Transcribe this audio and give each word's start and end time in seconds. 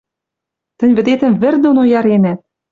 Тӹнь 0.77 0.95
вӹдетӹм 0.97 1.33
вӹр 1.41 1.55
доно 1.63 1.83
яренӓт 1.99 2.39